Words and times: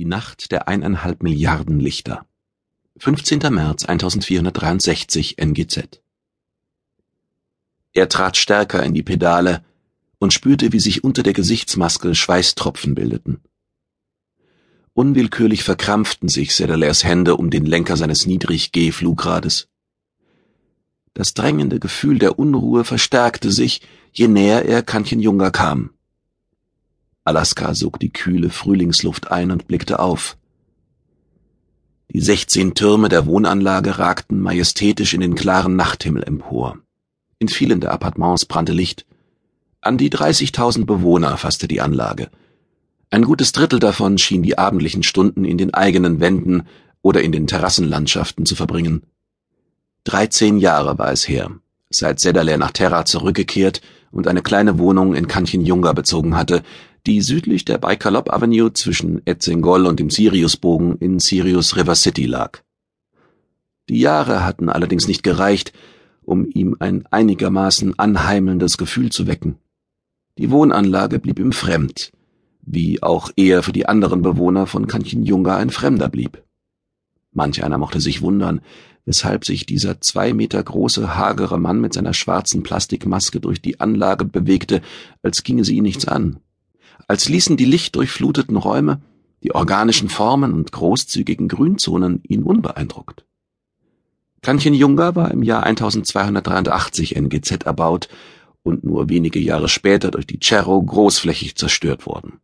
Die 0.00 0.06
Nacht 0.06 0.50
der 0.50 0.66
eineinhalb 0.66 1.22
Milliarden 1.22 1.78
Lichter. 1.78 2.24
15. 2.96 3.38
März 3.52 3.84
1463 3.84 5.36
NGZ. 5.36 6.00
Er 7.92 8.08
trat 8.08 8.38
stärker 8.38 8.82
in 8.82 8.94
die 8.94 9.02
Pedale 9.02 9.62
und 10.18 10.32
spürte, 10.32 10.72
wie 10.72 10.80
sich 10.80 11.04
unter 11.04 11.22
der 11.22 11.34
Gesichtsmaske 11.34 12.14
Schweißtropfen 12.14 12.94
bildeten. 12.94 13.42
Unwillkürlich 14.94 15.64
verkrampften 15.64 16.30
sich 16.30 16.54
Sedalers 16.54 17.04
Hände 17.04 17.36
um 17.36 17.50
den 17.50 17.66
Lenker 17.66 17.98
seines 17.98 18.24
Niedrig-G-Flugrades. 18.24 19.68
Das 21.12 21.34
drängende 21.34 21.78
Gefühl 21.78 22.18
der 22.18 22.38
Unruhe 22.38 22.84
verstärkte 22.84 23.50
sich, 23.50 23.82
je 24.12 24.28
näher 24.28 24.64
er 24.64 24.82
Kanchenjunga 24.82 25.50
kam. 25.50 25.90
Alaska 27.24 27.74
sog 27.74 28.00
die 28.00 28.10
kühle 28.10 28.50
Frühlingsluft 28.50 29.30
ein 29.30 29.50
und 29.50 29.68
blickte 29.68 29.98
auf. 29.98 30.36
Die 32.12 32.20
sechzehn 32.20 32.74
Türme 32.74 33.08
der 33.08 33.26
Wohnanlage 33.26 33.98
ragten 33.98 34.40
majestätisch 34.40 35.14
in 35.14 35.20
den 35.20 35.34
klaren 35.34 35.76
Nachthimmel 35.76 36.24
empor. 36.24 36.78
In 37.38 37.48
vielen 37.48 37.80
der 37.80 37.92
Appartements 37.92 38.46
brannte 38.46 38.72
Licht. 38.72 39.06
An 39.80 39.96
die 39.96 40.10
30.000 40.10 40.86
Bewohner 40.86 41.36
fasste 41.36 41.68
die 41.68 41.80
Anlage. 41.80 42.30
Ein 43.10 43.22
gutes 43.22 43.52
Drittel 43.52 43.78
davon 43.78 44.18
schien 44.18 44.42
die 44.42 44.58
abendlichen 44.58 45.02
Stunden 45.02 45.44
in 45.44 45.58
den 45.58 45.72
eigenen 45.72 46.20
Wänden 46.20 46.64
oder 47.02 47.22
in 47.22 47.32
den 47.32 47.46
Terrassenlandschaften 47.46 48.46
zu 48.46 48.56
verbringen. 48.56 49.02
Dreizehn 50.04 50.58
Jahre 50.58 50.98
war 50.98 51.12
es 51.12 51.28
her, 51.28 51.50
seit 51.90 52.20
Sedale 52.20 52.58
nach 52.58 52.72
Terra 52.72 53.04
zurückgekehrt 53.04 53.82
und 54.10 54.26
eine 54.26 54.42
kleine 54.42 54.78
Wohnung 54.78 55.14
in 55.14 55.28
Kanchenjunga 55.28 55.92
bezogen 55.92 56.36
hatte, 56.36 56.62
die 57.06 57.20
südlich 57.22 57.64
der 57.64 57.78
Baikalop 57.78 58.32
Avenue 58.32 58.72
zwischen 58.72 59.22
Etzengol 59.24 59.86
und 59.86 60.00
dem 60.00 60.10
Siriusbogen 60.10 60.96
in 60.98 61.18
Sirius 61.18 61.76
River 61.76 61.94
City 61.94 62.26
lag. 62.26 62.62
Die 63.88 64.00
Jahre 64.00 64.44
hatten 64.44 64.68
allerdings 64.68 65.08
nicht 65.08 65.22
gereicht, 65.22 65.72
um 66.22 66.46
ihm 66.46 66.76
ein 66.78 67.06
einigermaßen 67.10 67.98
anheimelndes 67.98 68.78
Gefühl 68.78 69.10
zu 69.10 69.26
wecken. 69.26 69.56
Die 70.38 70.50
Wohnanlage 70.50 71.18
blieb 71.18 71.38
ihm 71.38 71.52
fremd, 71.52 72.12
wie 72.62 73.02
auch 73.02 73.30
er 73.36 73.62
für 73.62 73.72
die 73.72 73.86
anderen 73.86 74.22
Bewohner 74.22 74.66
von 74.66 74.86
Kanchenjunga 74.86 75.56
ein 75.56 75.70
Fremder 75.70 76.08
blieb. 76.08 76.44
Manch 77.32 77.64
einer 77.64 77.78
mochte 77.78 78.00
sich 78.00 78.22
wundern, 78.22 78.60
weshalb 79.06 79.44
sich 79.44 79.66
dieser 79.66 80.00
zwei 80.00 80.32
Meter 80.34 80.62
große, 80.62 81.16
hagere 81.16 81.58
Mann 81.58 81.80
mit 81.80 81.94
seiner 81.94 82.12
schwarzen 82.12 82.62
Plastikmaske 82.62 83.40
durch 83.40 83.62
die 83.62 83.80
Anlage 83.80 84.24
bewegte, 84.24 84.82
als 85.22 85.42
ginge 85.42 85.64
sie 85.64 85.76
ihn 85.76 85.84
nichts 85.84 86.06
an 86.06 86.40
als 87.10 87.28
ließen 87.28 87.56
die 87.56 87.64
lichtdurchfluteten 87.64 88.56
Räume, 88.56 89.00
die 89.42 89.52
organischen 89.52 90.08
Formen 90.08 90.52
und 90.52 90.70
großzügigen 90.70 91.48
Grünzonen 91.48 92.22
ihn 92.22 92.44
unbeeindruckt. 92.44 93.24
Kanchenjunga 94.42 95.16
war 95.16 95.32
im 95.32 95.42
Jahr 95.42 95.64
1283 95.64 97.16
NGZ 97.16 97.64
erbaut 97.64 98.08
und 98.62 98.84
nur 98.84 99.08
wenige 99.08 99.40
Jahre 99.40 99.68
später 99.68 100.12
durch 100.12 100.24
die 100.24 100.38
Cerro 100.40 100.80
großflächig 100.80 101.56
zerstört 101.56 102.06
worden. 102.06 102.34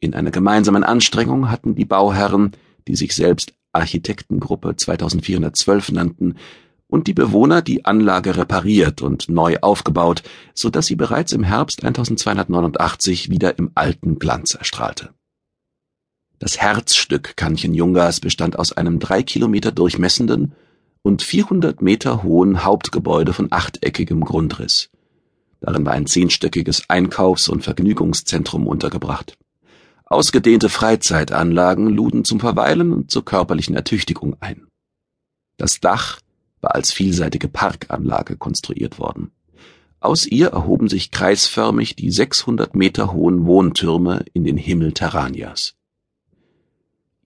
In 0.00 0.14
einer 0.14 0.32
gemeinsamen 0.32 0.82
Anstrengung 0.82 1.48
hatten 1.48 1.76
die 1.76 1.84
Bauherren, 1.84 2.56
die 2.88 2.96
sich 2.96 3.14
selbst 3.14 3.54
Architektengruppe 3.72 4.74
2412 4.74 5.92
nannten, 5.92 6.34
und 6.88 7.06
die 7.06 7.14
Bewohner 7.14 7.62
die 7.62 7.84
Anlage 7.84 8.36
repariert 8.36 9.02
und 9.02 9.28
neu 9.28 9.56
aufgebaut, 9.60 10.22
so 10.54 10.70
dass 10.70 10.86
sie 10.86 10.96
bereits 10.96 11.32
im 11.32 11.42
Herbst 11.42 11.84
1289 11.84 13.30
wieder 13.30 13.58
im 13.58 13.70
alten 13.74 14.18
Glanz 14.18 14.54
erstrahlte. 14.54 15.10
Das 16.38 16.58
Herzstück 16.58 17.36
Kanchenjungas 17.36 18.20
bestand 18.20 18.58
aus 18.58 18.72
einem 18.72 18.98
drei 18.98 19.22
Kilometer 19.22 19.72
durchmessenden 19.72 20.52
und 21.02 21.22
400 21.22 21.80
Meter 21.80 22.22
hohen 22.22 22.64
Hauptgebäude 22.64 23.32
von 23.32 23.50
achteckigem 23.50 24.22
Grundriss. 24.22 24.90
Darin 25.60 25.86
war 25.86 25.94
ein 25.94 26.06
zehnstöckiges 26.06 26.90
Einkaufs- 26.90 27.48
und 27.48 27.62
Vergnügungszentrum 27.62 28.66
untergebracht. 28.66 29.38
Ausgedehnte 30.04 30.68
Freizeitanlagen 30.68 31.88
luden 31.88 32.24
zum 32.24 32.38
Verweilen 32.38 32.92
und 32.92 33.10
zur 33.10 33.24
körperlichen 33.24 33.74
Ertüchtigung 33.74 34.36
ein. 34.40 34.66
Das 35.56 35.80
Dach 35.80 36.20
war 36.66 36.74
als 36.74 36.92
vielseitige 36.92 37.46
Parkanlage 37.46 38.36
konstruiert 38.36 38.98
worden. 38.98 39.30
Aus 40.00 40.26
ihr 40.26 40.48
erhoben 40.48 40.88
sich 40.88 41.12
kreisförmig 41.12 41.94
die 41.94 42.10
600 42.10 42.74
Meter 42.74 43.12
hohen 43.12 43.46
Wohntürme 43.46 44.24
in 44.32 44.42
den 44.42 44.56
Himmel 44.56 44.90
Terranias. 44.92 45.76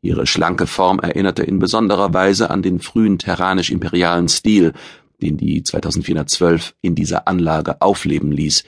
Ihre 0.03 0.27
schlanke 0.27 0.67
Form 0.67 0.99
erinnerte 0.99 1.43
in 1.43 1.59
besonderer 1.59 2.13
Weise 2.13 2.51
an 2.51 2.61
den 2.61 2.81
frühen 2.81 3.19
terranisch-imperialen 3.19 4.29
Stil, 4.29 4.75
den 5.23 5.39
die 5.39 5.63
2412 5.63 6.75
in 6.83 6.95
dieser 6.95 7.27
Anlage 7.27 7.81
aufleben 7.81 8.33
ließ. 8.33 8.65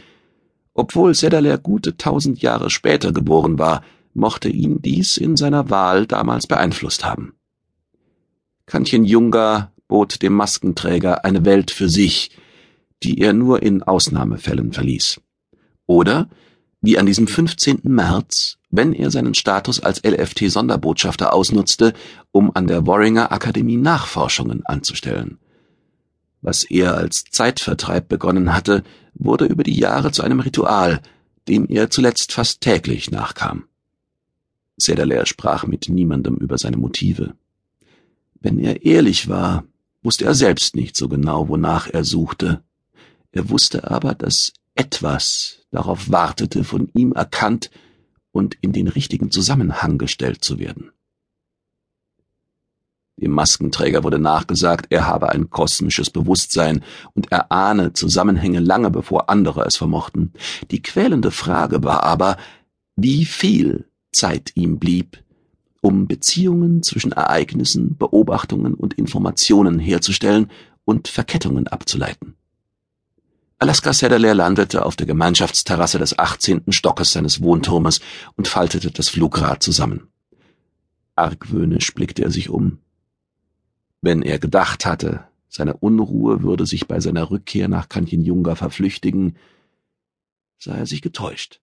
Obwohl 0.72 1.14
Sedaler 1.14 1.58
gute 1.58 1.98
tausend 1.98 2.40
Jahre 2.40 2.70
später 2.70 3.12
geboren 3.12 3.58
war, 3.58 3.82
mochte 4.14 4.48
ihn 4.48 4.80
dies 4.80 5.18
in 5.18 5.36
seiner 5.36 5.68
Wahl 5.68 6.06
damals 6.06 6.46
beeinflusst 6.46 7.04
haben. 7.04 7.34
Kanchenjunga 8.64 9.71
bot 9.92 10.22
dem 10.22 10.32
Maskenträger 10.32 11.26
eine 11.26 11.44
Welt 11.44 11.70
für 11.70 11.90
sich, 11.90 12.30
die 13.02 13.20
er 13.20 13.34
nur 13.34 13.62
in 13.62 13.82
Ausnahmefällen 13.82 14.72
verließ. 14.72 15.20
Oder, 15.84 16.30
wie 16.80 16.96
an 16.96 17.04
diesem 17.04 17.26
15. 17.26 17.80
März, 17.82 18.56
wenn 18.70 18.94
er 18.94 19.10
seinen 19.10 19.34
Status 19.34 19.80
als 19.80 20.02
LFT-Sonderbotschafter 20.02 21.34
ausnutzte, 21.34 21.92
um 22.30 22.50
an 22.54 22.68
der 22.68 22.86
Warringer 22.86 23.32
Akademie 23.32 23.76
Nachforschungen 23.76 24.64
anzustellen. 24.64 25.36
Was 26.40 26.64
er 26.64 26.96
als 26.96 27.24
Zeitvertreib 27.24 28.08
begonnen 28.08 28.54
hatte, 28.54 28.84
wurde 29.12 29.44
über 29.44 29.62
die 29.62 29.78
Jahre 29.78 30.10
zu 30.10 30.22
einem 30.22 30.40
Ritual, 30.40 31.02
dem 31.48 31.66
er 31.68 31.90
zuletzt 31.90 32.32
fast 32.32 32.62
täglich 32.62 33.10
nachkam. 33.10 33.64
Sedalair 34.78 35.26
sprach 35.26 35.66
mit 35.66 35.90
niemandem 35.90 36.36
über 36.36 36.56
seine 36.56 36.78
Motive. 36.78 37.34
Wenn 38.40 38.58
er 38.58 38.86
ehrlich 38.86 39.28
war, 39.28 39.64
wusste 40.02 40.24
er 40.24 40.34
selbst 40.34 40.76
nicht 40.76 40.96
so 40.96 41.08
genau, 41.08 41.48
wonach 41.48 41.88
er 41.88 42.04
suchte. 42.04 42.62
Er 43.30 43.48
wusste 43.48 43.90
aber, 43.90 44.14
dass 44.14 44.52
etwas 44.74 45.66
darauf 45.70 46.10
wartete, 46.10 46.64
von 46.64 46.88
ihm 46.94 47.12
erkannt 47.12 47.70
und 48.30 48.56
in 48.60 48.72
den 48.72 48.88
richtigen 48.88 49.30
Zusammenhang 49.30 49.98
gestellt 49.98 50.44
zu 50.44 50.58
werden. 50.58 50.90
Dem 53.16 53.32
Maskenträger 53.32 54.02
wurde 54.02 54.18
nachgesagt, 54.18 54.86
er 54.90 55.06
habe 55.06 55.28
ein 55.28 55.50
kosmisches 55.50 56.10
Bewusstsein 56.10 56.82
und 57.14 57.30
er 57.30 57.52
ahne 57.52 57.92
Zusammenhänge 57.92 58.58
lange 58.58 58.90
bevor 58.90 59.28
andere 59.30 59.64
es 59.64 59.76
vermochten. 59.76 60.32
Die 60.70 60.82
quälende 60.82 61.30
Frage 61.30 61.84
war 61.84 62.02
aber, 62.02 62.36
wie 62.96 63.24
viel 63.24 63.86
Zeit 64.12 64.52
ihm 64.54 64.78
blieb, 64.78 65.22
um 65.82 66.06
Beziehungen 66.06 66.82
zwischen 66.82 67.12
Ereignissen, 67.12 67.98
Beobachtungen 67.98 68.72
und 68.74 68.94
Informationen 68.94 69.78
herzustellen 69.78 70.50
und 70.84 71.08
Verkettungen 71.08 71.66
abzuleiten. 71.66 72.36
Alaska 73.58 73.92
Seddaler 73.92 74.34
landete 74.34 74.86
auf 74.86 74.96
der 74.96 75.06
Gemeinschaftsterrasse 75.06 75.98
des 75.98 76.18
18. 76.18 76.72
Stockes 76.72 77.12
seines 77.12 77.42
Wohnturmes 77.42 78.00
und 78.36 78.48
faltete 78.48 78.90
das 78.90 79.08
Flugrad 79.08 79.62
zusammen. 79.62 80.08
Argwöhnisch 81.16 81.92
blickte 81.94 82.22
er 82.22 82.30
sich 82.30 82.48
um. 82.48 82.78
Wenn 84.00 84.22
er 84.22 84.38
gedacht 84.38 84.86
hatte, 84.86 85.24
seine 85.48 85.74
Unruhe 85.74 86.42
würde 86.42 86.64
sich 86.64 86.86
bei 86.86 87.00
seiner 87.00 87.30
Rückkehr 87.30 87.68
nach 87.68 87.88
Kanchenjunga 87.88 88.54
verflüchtigen, 88.54 89.36
sah 90.58 90.76
er 90.76 90.86
sich 90.86 91.02
getäuscht. 91.02 91.60